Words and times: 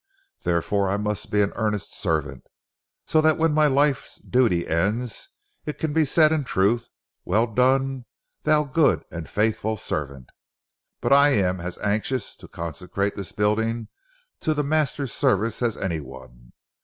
Therefore 0.41 0.89
I 0.89 0.97
must 0.97 1.29
be 1.29 1.43
an 1.43 1.53
earnest 1.55 1.93
servant, 1.93 2.47
so 3.05 3.21
that 3.21 3.37
when 3.37 3.53
my 3.53 3.67
life's 3.67 4.17
duty 4.17 4.65
ends, 4.67 5.29
it 5.67 5.77
can 5.77 5.93
be 5.93 6.05
said 6.05 6.31
in 6.31 6.43
truth, 6.43 6.89
'Well 7.23 7.45
done, 7.45 8.05
thou 8.41 8.63
good 8.63 9.05
and 9.11 9.29
faithful 9.29 9.77
servant.' 9.77 10.31
But 11.01 11.13
I 11.13 11.33
am 11.33 11.59
as 11.61 11.77
anxious 11.77 12.35
to 12.37 12.47
consecrate 12.47 13.15
this 13.15 13.31
building 13.31 13.89
to 14.39 14.55
the 14.55 14.63
Master's 14.63 15.13
service 15.13 15.61
as 15.61 15.77
any 15.77 15.99
one. 15.99 16.53